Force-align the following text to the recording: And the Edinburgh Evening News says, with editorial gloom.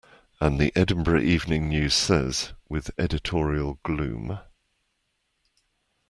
And 0.39 0.59
the 0.59 0.71
Edinburgh 0.75 1.21
Evening 1.21 1.69
News 1.69 1.93
says, 1.93 2.53
with 2.67 2.89
editorial 2.97 3.79
gloom. 3.83 4.39